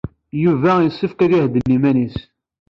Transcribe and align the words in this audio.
Yuba 0.43 0.71
yessefk 0.81 1.19
ad 1.25 1.31
ihedden 1.37 1.73
iman-nnes. 1.75 2.17